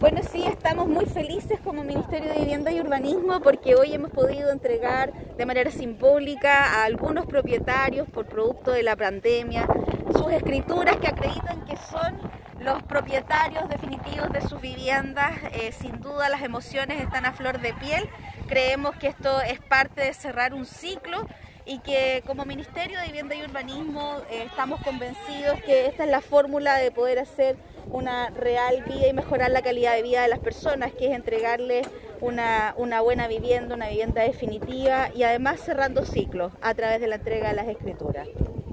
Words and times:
Bueno, 0.00 0.20
sí, 0.30 0.44
estamos 0.44 0.86
muy 0.86 1.06
felices 1.06 1.58
como 1.64 1.82
Ministerio 1.82 2.32
de 2.32 2.38
Vivienda 2.38 2.70
y 2.70 2.80
Urbanismo 2.80 3.40
porque 3.40 3.74
hoy 3.74 3.92
hemos 3.92 4.10
podido 4.10 4.52
entregar 4.52 5.12
de 5.36 5.46
manera 5.46 5.70
simbólica 5.70 6.64
a 6.64 6.84
algunos 6.84 7.26
propietarios 7.26 8.08
por 8.08 8.26
producto 8.26 8.70
de 8.70 8.82
la 8.82 8.94
pandemia 8.94 9.66
sus 10.12 10.30
escrituras 10.30 10.96
que 10.98 11.08
acreditan 11.08 11.64
que 11.64 11.76
son 11.76 12.18
los 12.60 12.82
propietarios 12.84 13.68
definitivos 13.68 14.30
de 14.30 14.40
sus 14.42 14.60
viviendas. 14.60 15.32
Eh, 15.52 15.72
sin 15.72 16.00
duda 16.00 16.28
las 16.28 16.42
emociones 16.42 17.00
están 17.00 17.26
a 17.26 17.32
flor 17.32 17.60
de 17.60 17.72
piel. 17.74 18.08
Creemos 18.48 18.96
que 18.96 19.08
esto 19.08 19.40
es 19.40 19.60
parte 19.60 20.02
de 20.02 20.14
cerrar 20.14 20.54
un 20.54 20.66
ciclo 20.66 21.26
y 21.66 21.80
que 21.80 22.22
como 22.26 22.44
Ministerio 22.44 22.98
de 23.00 23.06
Vivienda 23.06 23.34
y 23.34 23.42
Urbanismo 23.42 24.18
eh, 24.30 24.44
estamos 24.46 24.80
convencidos 24.82 25.60
que 25.62 25.86
esta 25.86 26.04
es 26.04 26.10
la 26.10 26.20
fórmula 26.20 26.76
de 26.76 26.92
poder 26.92 27.18
hacer 27.18 27.56
una 27.90 28.30
real 28.30 28.84
vida 28.84 29.08
y 29.08 29.12
mejorar 29.12 29.50
la 29.50 29.62
calidad 29.62 29.94
de 29.94 30.02
vida 30.02 30.22
de 30.22 30.28
las 30.28 30.38
personas, 30.38 30.92
que 30.92 31.08
es 31.08 31.12
entregarles 31.14 31.88
una, 32.20 32.74
una 32.76 33.00
buena 33.00 33.26
vivienda, 33.26 33.74
una 33.74 33.88
vivienda 33.88 34.22
definitiva 34.22 35.10
y 35.14 35.24
además 35.24 35.60
cerrando 35.60 36.04
ciclos 36.04 36.52
a 36.62 36.74
través 36.74 37.00
de 37.00 37.08
la 37.08 37.16
entrega 37.16 37.48
de 37.48 37.54
las 37.54 37.68
escrituras. 37.68 38.28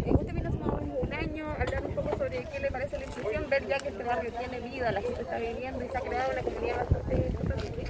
Eh, 0.05 0.13
o 0.13 0.33
menos 0.33 0.53
un 0.53 1.13
año 1.13 1.55
un 1.83 1.95
poco 1.95 2.17
sobre 2.17 2.43
qué 2.45 2.59
le 2.59 2.71
parece 2.71 2.99
la 2.99 3.05
institución, 3.05 3.49
ver 3.49 3.67
ya 3.67 3.77
que 3.79 3.89
este 3.89 4.03
barrio 4.03 4.31
tiene 4.33 4.59
vida, 4.59 4.91
la 4.91 5.01
gente 5.01 5.21
está 5.21 5.37
viviendo 5.37 5.83
y 5.83 5.89
se 5.89 5.97
ha 5.97 6.01
creado 6.01 6.31
una 6.31 6.41
comunidad 6.43 6.77
bastante 6.77 7.15
importante. 7.15 7.82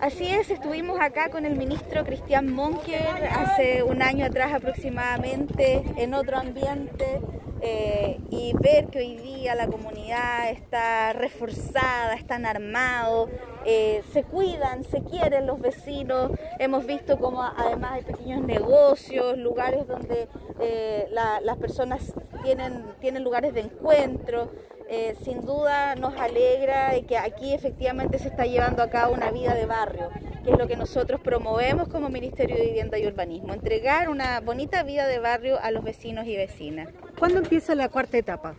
Así 0.00 0.26
es, 0.26 0.50
estuvimos 0.50 1.00
acá 1.00 1.30
con 1.30 1.46
el 1.46 1.56
ministro 1.56 2.04
Cristian 2.04 2.52
Monker 2.52 3.24
hace 3.30 3.82
un 3.82 4.02
año 4.02 4.26
atrás 4.26 4.52
aproximadamente 4.52 5.82
en 5.96 6.12
otro 6.12 6.36
ambiente 6.36 7.20
eh, 7.62 8.18
y 8.30 8.52
ver 8.60 8.88
que 8.88 8.98
hoy 8.98 9.16
día 9.16 9.54
la 9.54 9.66
comunidad 9.66 10.50
está 10.50 11.14
reforzada, 11.14 12.14
están 12.14 12.44
armados, 12.44 13.30
eh, 13.64 14.02
se 14.12 14.22
cuidan, 14.22 14.84
se 14.84 15.02
quieren 15.02 15.46
los 15.46 15.60
vecinos. 15.60 16.30
Hemos 16.58 16.84
visto 16.86 17.18
como 17.18 17.42
además 17.42 17.92
hay 17.92 18.02
pequeños 18.02 18.42
negocios, 18.44 19.38
lugares 19.38 19.86
donde 19.88 20.28
eh, 20.60 21.08
la- 21.10 21.40
las 21.40 21.56
personas 21.56 22.12
tienen, 22.44 22.84
tienen 23.00 23.24
lugares 23.24 23.54
de 23.54 23.60
encuentro. 23.60 24.50
Eh, 24.88 25.16
sin 25.24 25.40
duda 25.44 25.96
nos 25.96 26.14
alegra 26.16 26.92
de 26.92 27.02
que 27.04 27.18
aquí 27.18 27.52
efectivamente 27.52 28.20
se 28.20 28.28
está 28.28 28.44
llevando 28.46 28.84
a 28.84 28.88
cabo 28.90 29.14
una 29.14 29.32
vida 29.32 29.52
de 29.54 29.66
barrio, 29.66 30.10
que 30.44 30.52
es 30.52 30.58
lo 30.58 30.68
que 30.68 30.76
nosotros 30.76 31.20
promovemos 31.20 31.88
como 31.88 32.08
Ministerio 32.08 32.54
de 32.56 32.66
Vivienda 32.66 32.96
y 32.96 33.04
Urbanismo, 33.06 33.52
entregar 33.52 34.08
una 34.08 34.38
bonita 34.40 34.84
vida 34.84 35.08
de 35.08 35.18
barrio 35.18 35.58
a 35.60 35.72
los 35.72 35.82
vecinos 35.82 36.26
y 36.26 36.36
vecinas. 36.36 36.88
¿Cuándo 37.18 37.38
empieza 37.40 37.74
la 37.74 37.88
cuarta 37.88 38.16
etapa? 38.16 38.54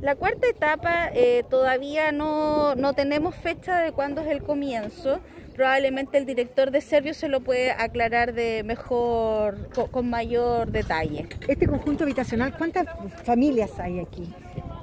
La 0.00 0.14
cuarta 0.14 0.46
etapa 0.48 1.08
eh, 1.12 1.42
todavía 1.50 2.12
no, 2.12 2.76
no 2.76 2.92
tenemos 2.92 3.34
fecha 3.34 3.78
de 3.78 3.90
cuándo 3.92 4.20
es 4.20 4.28
el 4.28 4.42
comienzo. 4.44 5.18
Probablemente 5.56 6.18
el 6.18 6.24
director 6.24 6.70
de 6.70 6.80
Servio 6.80 7.14
se 7.14 7.28
lo 7.28 7.40
puede 7.40 7.72
aclarar 7.72 8.32
de 8.32 8.62
mejor, 8.64 9.68
co- 9.74 9.88
con, 9.88 10.08
mayor 10.08 10.70
detalle. 10.70 11.28
Este 11.46 11.66
conjunto 11.66 12.04
habitacional, 12.04 12.56
¿cuántas 12.56 12.86
familias 13.24 13.78
hay 13.78 14.00
aquí? 14.00 14.32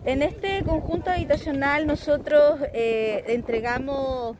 En 0.06 0.22
este 0.24 0.64
conjunto 0.64 1.12
habitacional 1.12 1.86
nosotros 1.86 2.60
eh, 2.74 3.24
entregamos 3.28 4.38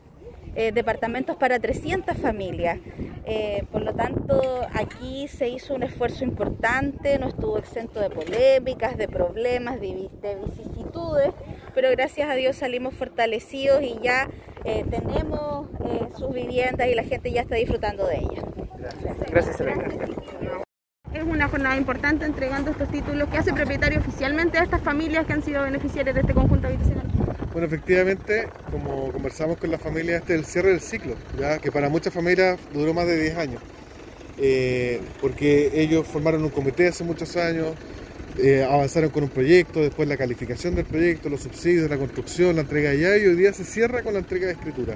eh, 0.56 0.72
departamentos 0.72 1.36
para 1.36 1.60
300 1.60 2.18
familias. 2.18 2.80
Eh, 3.26 3.64
por 3.72 3.84
lo 3.84 3.94
tanto, 3.94 4.42
aquí 4.74 5.28
se 5.28 5.48
hizo 5.50 5.76
un 5.76 5.84
esfuerzo 5.84 6.24
importante, 6.24 7.20
no 7.20 7.28
estuvo 7.28 7.58
exento 7.60 8.00
de 8.00 8.10
polémicas, 8.10 8.98
de 8.98 9.08
problemas, 9.08 9.80
de, 9.80 9.94
vi- 9.94 10.10
de 10.22 10.36
vicisitudes, 10.36 11.32
pero 11.76 11.90
gracias 11.92 12.30
a 12.30 12.34
Dios 12.34 12.56
salimos 12.56 12.96
fortalecidos 12.96 13.84
y 13.84 14.00
ya 14.02 14.28
tenemos 14.64 15.68
sus 16.18 16.34
viviendas 16.34 16.88
y 16.88 16.96
la 16.96 17.04
gente 17.04 17.32
ya 17.32 17.42
está 17.42 17.56
disfrutando 17.56 18.06
de 18.08 18.18
ellas. 18.18 18.44
Gracias, 19.32 19.62
Elena. 19.62 19.86
Es 21.14 21.24
una 21.24 21.48
jornada 21.50 21.76
importante 21.76 22.26
entregando 22.26 22.70
estos 22.70 22.90
títulos 22.92 23.30
que 23.30 23.38
hace 23.40 23.52
propietario 23.52 24.00
oficialmente 24.00 24.60
a 24.60 24.64
estas 24.64 24.82
familias 24.82 25.26
que 25.26 25.34
han 25.34 25.44
sido 25.44 25.64
beneficiarias 25.64 26.14
de 26.14 26.22
este 26.22 26.34
conjunto 26.36 26.68
habitacional. 26.68 27.08
Bueno, 27.52 27.66
efectivamente, 27.66 28.48
como 28.72 29.12
conversamos 29.12 29.58
con 29.58 29.72
la 29.72 29.80
familia, 29.80 30.18
este 30.18 30.34
es 30.36 30.40
el 30.40 30.46
cierre 30.46 30.70
del 30.70 30.82
ciclo, 30.82 31.16
ya 31.40 31.58
que 31.58 31.72
para 31.72 31.90
muchas 31.90 32.14
familias 32.14 32.60
duró 32.72 32.94
más 32.94 33.08
de 33.08 33.20
10 33.20 33.38
años, 33.38 33.62
Eh, 34.42 35.02
porque 35.20 35.70
ellos 35.74 36.08
formaron 36.08 36.44
un 36.46 36.50
comité 36.50 36.88
hace 36.88 37.04
muchos 37.04 37.36
años, 37.36 37.76
eh, 38.38 38.64
avanzaron 38.64 39.10
con 39.10 39.24
un 39.24 39.30
proyecto, 39.30 39.82
después 39.82 40.08
la 40.08 40.16
calificación 40.16 40.76
del 40.76 40.86
proyecto, 40.86 41.28
los 41.30 41.42
subsidios, 41.42 41.90
la 41.90 41.98
construcción, 41.98 42.56
la 42.56 42.62
entrega 42.62 42.92
de 42.92 43.00
llave, 43.00 43.20
y 43.24 43.26
hoy 43.28 43.36
día 43.36 43.52
se 43.52 43.66
cierra 43.66 44.02
con 44.02 44.14
la 44.14 44.20
entrega 44.20 44.48
de 44.48 44.54
escritura, 44.54 44.96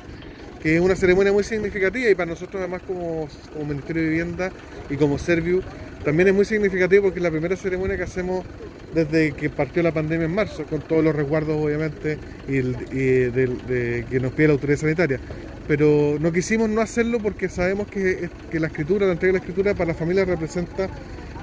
que 0.62 0.76
es 0.76 0.82
una 0.82 0.96
ceremonia 0.96 1.34
muy 1.34 1.44
significativa 1.44 2.10
y 2.10 2.16
para 2.16 2.32
nosotros 2.32 2.62
además 2.62 2.84
como, 2.84 3.28
como 3.52 3.66
Ministerio 3.66 4.04
de 4.04 4.10
Vivienda 4.10 4.52
y 4.90 4.96
como 4.96 5.18
Serviu 5.18 5.62
también 6.04 6.30
es 6.30 6.34
muy 6.34 6.46
significativo 6.46 7.04
porque 7.04 7.20
es 7.20 7.24
la 7.24 7.32
primera 7.32 7.56
ceremonia 7.56 7.98
que 7.98 8.04
hacemos 8.04 8.46
desde 8.94 9.32
que 9.32 9.50
partió 9.50 9.82
la 9.82 9.92
pandemia 9.92 10.26
en 10.26 10.36
marzo, 10.36 10.66
con 10.66 10.82
todos 10.82 11.04
los 11.04 11.16
resguardos 11.16 11.58
obviamente 11.58 12.18
y, 12.48 12.62
que 12.92 14.20
nos 14.22 14.32
pide 14.34 14.48
la 14.48 14.54
autoridad 14.54 14.80
sanitaria. 14.80 15.20
Pero 15.68 16.18
no 16.20 16.32
quisimos 16.32 16.70
no 16.70 16.82
hacerlo 16.82 17.20
porque 17.20 17.50
sabemos 17.50 17.88
que, 17.88 18.30
que 18.52 18.60
la 18.60 18.68
escritura, 18.68 19.06
la 19.06 19.14
entrega 19.14 19.34
de 19.34 19.40
la 19.40 19.46
escritura 19.46 19.74
para 19.74 19.88
la 19.88 19.94
familia 19.94 20.26
representa 20.26 20.90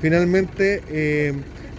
finalmente 0.00 0.82
eh, 0.88 1.32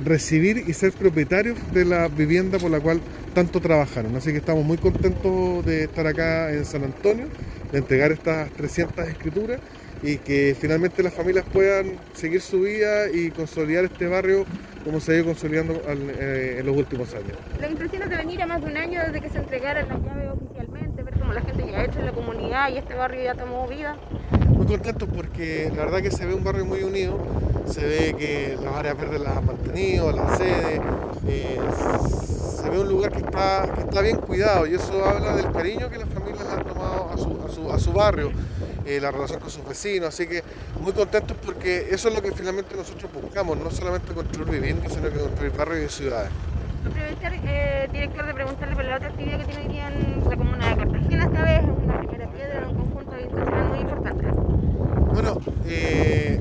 recibir 0.04 0.64
y 0.68 0.74
ser 0.74 0.92
propietarios 0.92 1.58
de 1.74 1.86
la 1.86 2.08
vivienda 2.08 2.58
por 2.58 2.72
la 2.72 2.80
cual 2.80 3.00
tanto 3.34 3.62
trabajaron. 3.62 4.16
Así 4.16 4.32
que 4.32 4.38
estamos 4.38 4.66
muy 4.66 4.78
contentos 4.78 5.66
de 5.66 5.84
estar 5.84 6.08
acá 6.08 6.52
en 6.52 6.66
San 6.66 6.84
Antonio, 6.84 7.28
de 7.72 7.78
entregar 7.78 8.12
estas 8.12 8.50
300 8.52 9.08
escrituras 9.08 9.60
y 10.04 10.18
que 10.18 10.56
finalmente 10.60 11.04
las 11.04 11.14
familias 11.14 11.46
puedan 11.52 11.94
seguir 12.14 12.42
su 12.42 12.62
vida 12.62 13.10
y 13.12 13.30
consolidar 13.32 13.86
este 13.86 14.08
barrio 14.08 14.46
como 14.84 15.00
se 15.00 15.12
ha 15.12 15.16
ido 15.18 15.26
consolidando 15.26 15.80
al- 15.88 16.10
eh, 16.10 16.58
en 16.60 16.66
los 16.66 16.76
últimos 16.76 17.14
años. 17.14 17.38
La 17.60 17.68
impresión 17.70 18.02
es 18.04 18.10
de 18.10 18.16
venir 18.18 18.42
a 18.42 18.48
más 18.48 18.62
de 18.62 18.68
un 18.72 18.78
año 18.78 19.00
desde 19.06 19.22
que 19.22 19.30
se 19.30 19.38
entregaran 19.38 19.88
las 19.88 20.02
llaves 20.02 20.30
oficialmente, 20.34 21.04
ver 21.04 21.14
cómo 21.20 21.34
la 21.34 21.42
gente 21.42 21.68
ya 21.72 21.80
ha 21.82 21.86
hecho 21.86 22.00
en 22.00 22.06
la 22.08 22.12
comunidad 22.14 22.70
y 22.74 22.78
este 22.78 22.96
barrio 22.96 23.24
ya 23.24 23.36
tomó 23.36 23.68
vida. 23.68 23.96
Muy 24.48 24.66
contentos 24.66 25.08
porque 25.16 25.72
la 25.76 25.86
verdad 25.86 26.02
que 26.02 26.10
se 26.12 26.26
ve 26.26 26.34
un 26.34 26.44
barrio 26.44 26.66
muy 26.66 26.82
unido, 26.84 27.18
se 27.68 27.86
ve 27.86 28.16
que 28.18 28.58
las 28.64 28.74
áreas 28.76 28.98
verdes 28.98 29.22
las 29.22 29.38
han 29.38 29.46
mantenido, 29.46 30.12
las 30.12 30.38
sedes, 30.38 30.82
eh, 31.28 31.60
se 32.62 32.70
ve 32.70 32.80
un 32.80 32.88
lugar 32.90 33.12
que 33.12 33.20
está, 33.20 33.72
que 33.76 33.82
está 33.82 34.02
bien 34.02 34.18
cuidado 34.18 34.66
y 34.66 34.74
eso 34.76 35.06
habla 35.06 35.36
del 35.36 35.52
cariño 35.52 35.90
que 35.90 35.98
las 36.00 36.10
familias 36.10 36.44
han 36.52 36.64
tomado 36.66 37.10
a 37.14 37.18
su, 37.18 37.44
a 37.46 37.50
su- 37.50 37.72
a 37.72 37.80
su 37.80 37.92
barrio, 37.94 38.32
eh, 38.86 39.00
la 39.00 39.12
relación 39.12 39.40
con 39.40 39.50
sus 39.50 39.68
vecinos, 39.68 40.10
así 40.10 40.28
que 40.28 40.44
muy 40.80 40.94
contentos 40.94 41.38
porque 41.44 41.88
eso 41.92 42.10
es 42.10 42.16
lo 42.16 42.22
que 42.22 42.32
finalmente 42.32 42.76
nosotros 42.76 43.12
buscamos, 43.14 43.58
no 43.58 43.70
solamente 43.72 44.14
construir 44.14 44.50
viviendas, 44.50 44.94
sino 44.94 45.10
que 45.10 45.20
construir 45.20 45.52
barrios 45.54 45.94
y 45.94 45.98
ciudades. 46.04 46.30
Aprovechar, 46.86 47.34
eh, 47.34 47.90
director, 47.92 48.26
de 48.26 48.34
preguntarle 48.34 48.76
por 48.76 48.86
la 48.86 48.96
otra 48.96 49.10
actividad 49.10 49.40
que 49.40 49.46
tiene 49.46 49.62
hoy 49.62 49.74
día 49.74 49.88
en 49.88 50.30
la 50.30 50.36
comuna 50.36 50.70
de 50.70 50.76
Cartagena 50.78 51.24
esta 51.26 51.44
vez, 51.44 51.64
es 51.64 51.84
una 51.84 51.98
primera 52.00 52.32
piedra 52.32 52.60
de 52.60 52.68
un 52.68 52.76
conjunto 52.76 53.12
habitacional 53.14 53.70
muy 53.70 53.80
importante. 53.80 54.26
Bueno, 55.14 55.42
eh, 55.68 56.40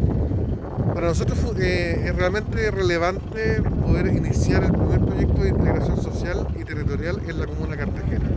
para 0.94 1.08
nosotros 1.08 1.38
eh, 1.60 2.04
es 2.06 2.16
realmente 2.16 2.70
relevante 2.70 3.62
poder 3.62 4.06
iniciar 4.06 4.64
el 4.64 4.72
primer 4.72 5.00
proyecto 5.00 5.42
de 5.42 5.48
integración 5.50 6.02
social 6.02 6.46
y 6.58 6.64
territorial 6.64 7.20
en 7.28 7.38
la 7.38 7.46
comuna 7.46 7.76
de 7.76 7.76
Cartagena. 7.76 8.30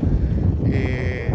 Eh, 0.67 1.32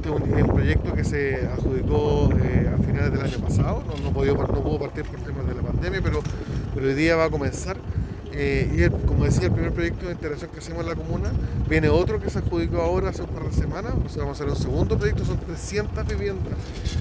este 0.00 0.08
es 0.38 0.42
un, 0.44 0.48
proyecto 0.54 0.94
que 0.94 1.04
se 1.04 1.46
adjudicó 1.46 2.30
eh, 2.42 2.72
a 2.74 2.82
finales 2.82 3.12
del 3.12 3.20
año 3.20 3.38
pasado, 3.38 3.84
no, 3.86 4.02
no, 4.02 4.12
podía- 4.12 4.32
no 4.32 4.46
pudo 4.46 4.78
partir 4.78 5.04
por 5.04 5.20
temas 5.20 5.46
de 5.46 5.54
la 5.54 5.60
pandemia, 5.60 6.00
pero, 6.02 6.20
pero 6.74 6.86
hoy 6.86 6.94
día 6.94 7.16
va 7.16 7.24
a 7.26 7.30
comenzar. 7.30 7.76
Eh, 8.32 8.72
y 8.74 8.82
el- 8.82 8.92
como 8.92 9.24
decía, 9.24 9.46
el 9.48 9.52
primer 9.52 9.72
proyecto 9.72 10.06
de 10.06 10.12
integración 10.12 10.50
que 10.52 10.60
hacemos 10.60 10.82
en 10.84 10.88
la 10.88 10.94
comuna, 10.94 11.32
viene 11.68 11.90
otro 11.90 12.18
que 12.18 12.30
se 12.30 12.38
adjudicó 12.38 12.80
ahora 12.80 13.10
hace 13.10 13.22
un 13.22 13.28
par 13.28 13.44
de 13.44 13.52
semanas, 13.52 13.92
vamos 13.92 14.18
a 14.18 14.30
hacer 14.30 14.48
un 14.48 14.56
segundo 14.56 14.96
proyecto, 14.96 15.24
son 15.26 15.38
300 15.38 16.06
viviendas, 16.06 16.54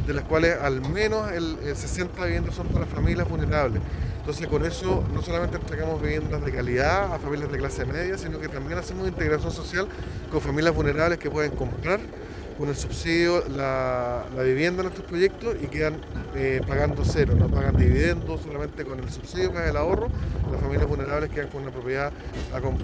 de 0.05 0.13
las 0.13 0.25
cuales 0.25 0.57
al 0.61 0.81
menos 0.81 1.31
el, 1.31 1.57
el 1.65 1.75
60 1.77 2.25
viviendas 2.25 2.55
son 2.55 2.67
para 2.67 2.85
familias 2.85 3.29
vulnerables. 3.29 3.81
Entonces 4.19 4.45
con 4.47 4.65
eso 4.65 5.03
no 5.13 5.21
solamente 5.21 5.55
entregamos 5.55 6.01
viviendas 6.01 6.43
de 6.43 6.51
calidad 6.51 7.13
a 7.13 7.19
familias 7.19 7.49
de 7.49 7.59
clase 7.59 7.85
media, 7.85 8.17
sino 8.17 8.39
que 8.39 8.49
también 8.49 8.77
hacemos 8.77 9.07
integración 9.07 9.53
social 9.53 9.87
con 10.29 10.41
familias 10.41 10.75
vulnerables 10.75 11.17
que 11.17 11.31
pueden 11.31 11.51
comprar 11.51 11.99
con 12.59 12.67
el 12.67 12.75
subsidio 12.75 13.41
la, 13.55 14.25
vivienda 14.43 14.81
en 14.81 14.87
nuestros 14.87 15.07
proyectos 15.07 15.55
y 15.63 15.67
quedan 15.67 15.95
eh, 16.35 16.59
pagando 16.67 17.03
cero, 17.05 17.33
no 17.39 17.47
pagan 17.47 17.77
dividendos, 17.77 18.41
solamente 18.41 18.83
con 18.83 18.99
el 18.99 19.09
subsidio 19.09 19.53
que 19.53 19.59
es 19.59 19.69
el 19.69 19.77
ahorro, 19.77 20.09
las 20.51 20.59
familias 20.59 20.85
vulnerables 20.89 21.29
quedan 21.29 21.47
con 21.47 21.61
una 21.61 21.71
propiedad 21.71 22.11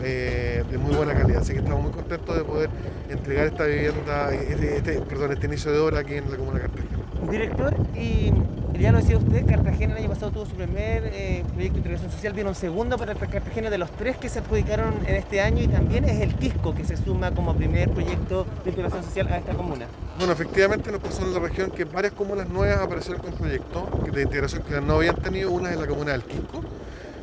eh, 0.01 0.63
de 0.72 0.77
muy 0.77 0.95
buena 0.95 1.13
calidad. 1.13 1.42
Así 1.42 1.51
que 1.51 1.60
estamos 1.60 1.83
muy 1.83 1.92
contentos 1.92 2.38
de 2.38 2.44
poder 2.45 2.69
entregar 3.10 3.48
esta 3.48 3.66
vivienda, 3.66 4.33
este, 4.33 4.77
este- 4.77 5.01
perdón, 5.01 5.33
este 5.33 5.45
inicio 5.48 5.74
de 5.74 5.80
obra 5.80 6.00
aquí 6.00 6.16
en 6.16 6.31
la 6.31 6.38
comuna 6.38 6.62
Cartagena. 6.62 6.94
Director, 7.29 7.75
y 7.95 8.31
ya 8.79 8.91
lo 8.91 9.00
decía 9.00 9.17
usted, 9.17 9.45
Cartagena 9.45 9.94
el 9.94 10.00
año 10.00 10.09
pasado 10.09 10.31
tuvo 10.31 10.45
su 10.45 10.56
primer 10.56 11.06
eh, 11.06 11.44
proyecto 11.53 11.73
de 11.73 11.77
integración 11.79 12.12
social, 12.12 12.33
viene 12.33 12.50
un 12.50 12.56
segundo 12.56 12.97
para 12.97 13.15
Cartagena 13.15 13.69
de 13.69 13.77
los 13.77 13.89
tres 13.91 14.17
que 14.17 14.29
se 14.29 14.39
adjudicaron 14.39 14.94
en 15.07 15.15
este 15.15 15.41
año 15.41 15.63
y 15.63 15.67
también 15.67 16.06
es 16.06 16.21
el 16.21 16.35
Quisco 16.35 16.75
que 16.75 16.83
se 16.83 16.97
suma 16.97 17.31
como 17.31 17.56
primer 17.56 17.89
proyecto 17.89 18.45
de 18.63 18.69
integración 18.69 19.03
social 19.03 19.27
a 19.29 19.38
esta 19.38 19.53
comuna. 19.53 19.88
Bueno, 20.17 20.33
efectivamente 20.33 20.91
nos 20.91 21.01
pasó 21.01 21.23
en 21.23 21.33
la 21.33 21.39
región 21.39 21.71
que 21.71 21.85
varias 21.85 22.13
comunas 22.13 22.47
nuevas 22.50 22.79
aparecieron 22.79 23.21
con 23.21 23.33
proyectos 23.33 23.83
de 24.13 24.21
integración 24.21 24.63
que 24.63 24.79
no 24.81 24.95
habían 24.95 25.15
tenido, 25.15 25.51
una 25.51 25.73
en 25.73 25.79
la 25.79 25.88
comuna 25.88 26.12
del 26.12 26.23
Quisco, 26.23 26.62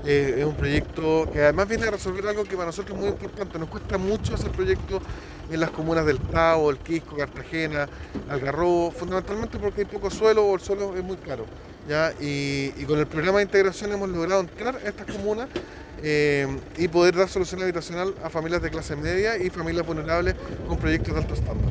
eh, 0.05 0.37
es 0.39 0.45
un 0.45 0.55
proyecto 0.55 1.31
que 1.33 1.43
además 1.43 1.69
viene 1.69 1.87
a 1.87 1.93
resolver 1.93 2.27
algo 2.27 2.43
que 2.45 2.57
para 2.57 2.67
nosotros 2.67 2.97
es 2.97 3.01
muy 3.01 3.11
importante. 3.11 3.59
Nos 3.59 3.69
cuesta 3.69 3.99
mucho 3.99 4.35
hacer 4.35 4.51
proyectos 4.51 5.01
en 5.51 5.61
las 5.61 5.71
comunas 5.71 6.07
del 6.07 6.19
Tao, 6.19 6.71
el 6.71 6.79
Quisco, 6.79 7.17
Cartagena, 7.17 7.89
Algarrobo, 8.29 8.91
fundamentalmente 8.91 9.59
porque 9.59 9.83
hay 9.83 9.87
poco 9.87 10.11
suelo 10.11 10.47
o 10.47 10.55
el 10.55 10.61
suelo 10.61 10.97
es 10.97 11.05
muy 11.05 11.17
caro. 11.17 11.47
¿ya? 11.89 12.13
Y, 12.21 12.71
con 12.85 12.99
el 12.99 13.07
programa 13.07 13.39
de 13.39 13.45
integración 13.45 13.93
hemos 13.93 14.09
logrado 14.09 14.41
entrar 14.41 14.77
a 14.77 14.89
estas 14.89 15.07
comunas 15.07 15.49
eh, 16.03 16.47
y 16.79 16.89
poder 16.89 17.17
dar 17.17 17.29
solución 17.29 17.63
habitacional 17.63 18.15
a 18.25 18.31
familias 18.31 18.63
de 18.63 18.71
clase 18.71 18.97
media 18.97 19.37
y 19.37 19.51
familias 19.51 19.87
vulnerables 19.87 20.35
con 20.69 20.79
proyectos 20.79 21.15
de 21.15 21.21
alto 21.21 21.35
estándar. 21.35 21.71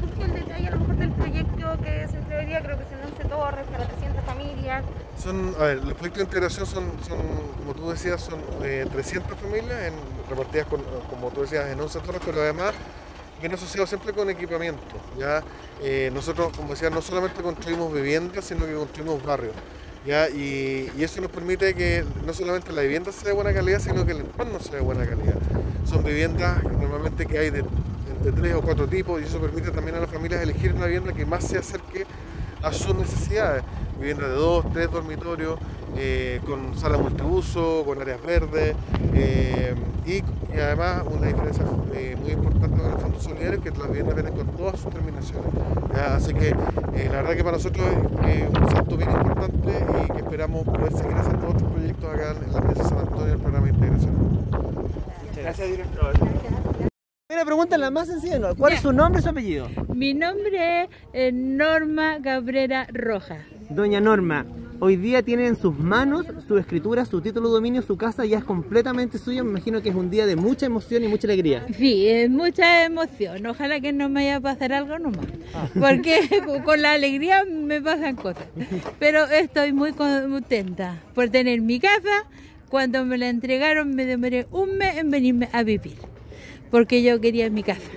¿Por 0.00 0.10
qué 0.10 0.24
el 0.24 0.34
detalle 0.34 0.68
a 0.68 0.70
lo 0.72 0.80
mejor 0.80 0.96
del 0.96 1.10
proyecto 1.12 1.82
que 1.82 2.08
se 2.08 2.16
entregaría? 2.16 2.60
Creo 2.60 2.78
que 2.78 2.84
11 3.06 3.28
torres 3.28 3.66
para 3.68 3.86
300 3.86 4.05
familias. 4.66 4.84
Son, 5.22 5.54
a 5.58 5.64
ver, 5.64 5.76
los 5.78 5.94
proyectos 5.94 6.18
de 6.18 6.24
integración 6.24 6.66
son, 6.66 6.90
como 7.58 7.74
tú 7.74 7.90
decías, 7.90 8.20
son 8.20 8.40
300 8.60 9.32
eh, 9.32 9.34
familias 9.40 9.82
en, 9.84 9.94
repartidas, 10.28 10.66
como 11.08 11.30
tú 11.30 11.42
decías, 11.42 11.70
en 11.70 11.80
11 11.80 12.00
torres, 12.00 12.20
pero 12.24 12.40
además 12.40 12.74
viene 13.40 13.54
asociado 13.54 13.86
siempre 13.86 14.12
con 14.12 14.28
equipamiento. 14.28 14.82
¿ya? 15.18 15.42
Eh, 15.82 16.10
nosotros, 16.12 16.54
como 16.56 16.70
decía, 16.70 16.90
no 16.90 17.00
solamente 17.00 17.42
construimos 17.42 17.92
viviendas, 17.92 18.44
sino 18.44 18.66
que 18.66 18.74
construimos 18.74 19.24
barrios. 19.24 19.54
¿ya? 20.06 20.28
Y, 20.28 20.90
eso 20.98 21.20
nos 21.20 21.30
permite 21.30 21.74
que 21.74 22.04
no 22.26 22.34
solamente 22.34 22.72
la 22.72 22.82
vivienda 22.82 23.10
sea 23.10 23.28
de 23.28 23.34
buena 23.34 23.54
calidad, 23.54 23.80
sino 23.80 24.04
que 24.04 24.12
el 24.12 24.20
entorno 24.20 24.60
sea 24.60 24.76
de 24.76 24.80
buena 24.80 25.06
calidad. 25.06 25.36
Son 25.86 26.04
viviendas 26.04 26.62
normalmente 26.62 27.26
que 27.26 27.38
hay 27.38 27.50
de 27.50 27.64
tres 28.32 28.54
o 28.54 28.60
cuatro 28.60 28.86
tipos 28.88 29.20
y 29.20 29.24
eso 29.24 29.40
permite 29.40 29.70
también 29.70 29.96
a 29.96 30.00
las 30.00 30.10
familias 30.10 30.42
elegir 30.42 30.72
una 30.74 30.86
vivienda 30.86 31.12
que 31.12 31.24
más 31.24 31.44
se 31.44 31.58
acerque 31.58 32.06
a 32.62 32.72
sus 32.72 32.94
necesidades 32.94 33.62
vivienda 33.98 34.28
de 34.28 34.34
dos, 34.34 34.64
tres 34.72 34.90
dormitorios, 34.90 35.58
eh, 35.96 36.40
con 36.44 36.76
sala 36.76 36.98
multiuso, 36.98 37.82
con 37.86 38.00
áreas 38.00 38.22
verdes 38.22 38.76
eh, 39.14 39.74
y, 40.04 40.22
además 40.58 41.04
una 41.10 41.26
diferencia 41.26 41.64
eh, 41.94 42.16
muy 42.20 42.32
importante 42.32 42.78
con 42.78 42.92
el 42.92 42.98
Fondo 42.98 43.20
Solidario 43.20 43.62
que 43.62 43.70
las 43.70 43.88
viviendas 43.88 44.14
vienen 44.14 44.34
con 44.34 44.46
todas 44.56 44.80
sus 44.80 44.92
terminaciones. 44.92 45.52
Así 45.94 46.34
que 46.34 46.50
la 46.50 47.22
verdad 47.22 47.36
que 47.36 47.44
para 47.44 47.56
nosotros 47.56 47.86
es 48.26 48.48
un 48.48 48.70
salto 48.70 48.96
bien 48.96 49.10
importante 49.10 49.72
y 50.04 50.12
que 50.12 50.18
esperamos 50.18 50.64
poder 50.64 50.92
seguir 50.92 51.14
haciendo 51.14 51.48
otros 51.48 51.72
proyectos 51.72 52.14
acá 52.14 52.36
en 52.44 52.52
la 52.52 52.60
Mesa 52.60 52.84
San 52.84 52.98
Antonio 52.98 53.32
el 53.32 53.38
programa 53.38 53.66
de 53.66 53.72
integración. 53.72 54.14
Gracias, 55.34 55.68
director. 55.68 56.12
La 57.28 57.44
pregunta 57.44 57.76
la 57.76 57.90
más 57.90 58.08
sencilla, 58.08 58.54
¿cuál 58.54 58.72
es 58.72 58.80
su 58.80 58.92
nombre 58.92 59.20
y 59.20 59.22
su 59.22 59.28
apellido? 59.28 59.68
Mi 59.94 60.14
nombre 60.14 60.88
es 61.12 61.34
Norma 61.34 62.18
Cabrera 62.22 62.86
Rojas. 62.92 63.55
Doña 63.70 64.00
Norma, 64.00 64.46
hoy 64.78 64.96
día 64.96 65.22
tiene 65.22 65.46
en 65.46 65.56
sus 65.56 65.76
manos 65.76 66.26
su 66.46 66.56
escritura, 66.56 67.04
su 67.04 67.20
título 67.20 67.48
de 67.48 67.54
dominio, 67.54 67.82
su 67.82 67.96
casa 67.96 68.24
ya 68.24 68.38
es 68.38 68.44
completamente 68.44 69.18
suya. 69.18 69.42
Me 69.42 69.50
imagino 69.50 69.82
que 69.82 69.88
es 69.88 69.94
un 69.94 70.08
día 70.08 70.24
de 70.26 70.36
mucha 70.36 70.66
emoción 70.66 71.02
y 71.02 71.08
mucha 71.08 71.26
alegría. 71.26 71.66
Sí, 71.76 72.06
es 72.06 72.30
mucha 72.30 72.84
emoción. 72.84 73.44
Ojalá 73.46 73.80
que 73.80 73.92
no 73.92 74.08
me 74.08 74.20
vaya 74.20 74.36
a 74.36 74.40
pasar 74.40 74.72
algo 74.72 74.98
nomás. 74.98 75.26
Ah. 75.54 75.68
Porque 75.74 76.20
con 76.64 76.80
la 76.80 76.92
alegría 76.92 77.44
me 77.44 77.80
pasan 77.80 78.16
cosas. 78.16 78.46
Pero 78.98 79.24
estoy 79.24 79.72
muy 79.72 79.92
contenta 79.92 81.02
por 81.14 81.28
tener 81.28 81.60
mi 81.60 81.80
casa. 81.80 82.24
Cuando 82.68 83.04
me 83.04 83.18
la 83.18 83.28
entregaron 83.28 83.94
me 83.94 84.06
demoré 84.06 84.46
un 84.50 84.78
mes 84.78 84.96
en 84.96 85.10
venirme 85.10 85.48
a 85.52 85.62
vivir. 85.62 85.96
Porque 86.70 87.02
yo 87.02 87.20
quería 87.20 87.50
mi 87.50 87.62
casa. 87.62 87.90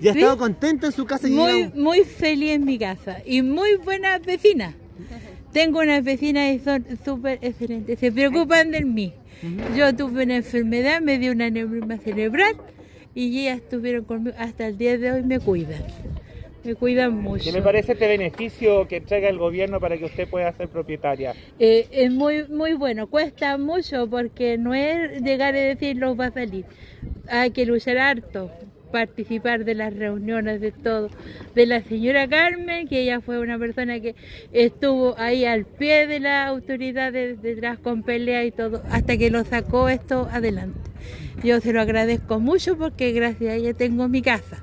¿Y 0.00 0.08
ha 0.08 0.12
estado 0.12 0.38
contenta 0.38 0.86
en 0.86 0.92
su 0.92 1.04
casa? 1.04 1.28
Muy, 1.28 1.68
muy 1.74 2.00
feliz 2.04 2.52
en 2.52 2.64
mi 2.64 2.78
casa 2.78 3.18
y 3.24 3.42
muy 3.42 3.76
buenas 3.76 4.22
vecinas. 4.22 4.74
Tengo 5.52 5.80
unas 5.80 6.04
vecinas 6.04 6.54
y 6.54 6.58
son 6.60 6.86
súper 7.04 7.38
excelentes, 7.42 7.98
se 7.98 8.12
preocupan 8.12 8.70
de 8.70 8.84
mí. 8.84 9.12
Yo 9.76 9.94
tuve 9.94 10.24
una 10.24 10.36
enfermedad, 10.36 11.00
me 11.00 11.18
dio 11.18 11.32
una 11.32 11.50
neurisma 11.50 11.98
cerebral 11.98 12.56
y 13.14 13.40
ellas 13.40 13.58
estuvieron 13.58 14.04
conmigo 14.04 14.36
hasta 14.38 14.66
el 14.68 14.78
día 14.78 14.96
de 14.96 15.12
hoy, 15.12 15.22
me 15.22 15.40
cuidan. 15.40 15.82
Me 16.62 16.74
cuidan 16.74 17.16
mucho. 17.16 17.44
¿Qué 17.44 17.52
me 17.52 17.62
parece 17.62 17.92
este 17.92 18.06
beneficio 18.06 18.86
que 18.86 18.96
entrega 18.98 19.30
el 19.30 19.38
gobierno 19.38 19.80
para 19.80 19.96
que 19.96 20.04
usted 20.04 20.28
pueda 20.28 20.52
ser 20.52 20.68
propietaria? 20.68 21.34
Eh, 21.58 21.88
es 21.90 22.12
muy, 22.12 22.46
muy 22.48 22.74
bueno, 22.74 23.06
cuesta 23.06 23.56
mucho 23.56 24.08
porque 24.08 24.58
no 24.58 24.74
es 24.74 25.22
llegar 25.22 25.56
y 25.56 25.60
decir 25.60 25.96
lo 25.96 26.14
va 26.14 26.26
a 26.26 26.32
salir. 26.32 26.66
Hay 27.28 27.50
que 27.52 27.64
luchar 27.64 27.96
harto, 27.96 28.50
participar 28.90 29.64
de 29.64 29.74
las 29.74 29.94
reuniones, 29.94 30.60
de 30.60 30.72
todo. 30.72 31.10
De 31.54 31.66
la 31.66 31.82
señora 31.82 32.28
Carmen, 32.28 32.88
que 32.88 33.02
ella 33.02 33.20
fue 33.20 33.38
una 33.38 33.58
persona 33.58 34.00
que 34.00 34.14
estuvo 34.52 35.18
ahí 35.18 35.44
al 35.44 35.64
pie 35.64 36.06
de 36.06 36.20
las 36.20 36.48
autoridades 36.48 37.40
detrás 37.42 37.78
con 37.78 38.02
pelea 38.02 38.44
y 38.44 38.52
todo, 38.52 38.82
hasta 38.90 39.16
que 39.16 39.30
lo 39.30 39.44
sacó 39.44 39.88
esto 39.88 40.28
adelante. 40.30 40.78
Yo 41.42 41.60
se 41.60 41.72
lo 41.72 41.80
agradezco 41.80 42.38
mucho 42.40 42.76
porque 42.76 43.12
gracias 43.12 43.52
a 43.52 43.56
ella 43.56 43.74
tengo 43.74 44.08
mi 44.08 44.22
casa. 44.22 44.62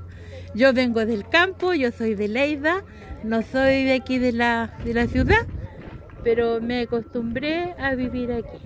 Yo 0.54 0.74
vengo 0.74 1.06
del 1.06 1.28
campo, 1.28 1.74
yo 1.74 1.92
soy 1.92 2.16
de 2.16 2.28
Leida, 2.28 2.84
no 3.24 3.42
soy 3.42 3.84
de 3.84 3.94
aquí 3.94 4.20
de 4.20 4.32
la, 4.32 4.78
de 4.86 4.94
la 4.94 5.08
ciudad, 5.08 5.46
pero 6.24 6.62
me 6.62 6.82
acostumbré 6.82 7.74
a 7.78 7.96
vivir 7.96 8.32
aquí. 8.32 8.60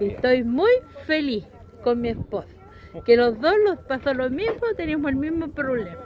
estoy 0.00 0.44
muy 0.44 0.70
feliz 1.06 1.44
con 1.82 2.00
mi 2.00 2.10
esposo 2.10 2.61
que 3.04 3.16
los 3.16 3.40
dos 3.40 3.54
los 3.66 3.78
pasó 3.80 4.14
lo 4.14 4.30
mismo, 4.30 4.60
tenemos 4.76 5.10
el 5.10 5.16
mismo 5.16 5.48
problema. 5.48 5.96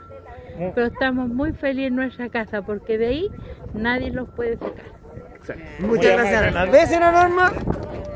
Pero 0.73 0.87
estamos 0.87 1.29
muy 1.29 1.53
felices 1.53 1.89
en 1.89 1.95
nuestra 1.95 2.29
casa 2.29 2.63
porque 2.63 2.97
de 2.97 3.07
ahí 3.07 3.31
nadie 3.73 4.11
los 4.11 4.27
puede 4.29 4.57
sacar. 4.57 4.97
Muchas 5.79 6.13
gracias. 6.13 6.71
¿Ves, 6.71 6.99
Norma? 6.99 7.53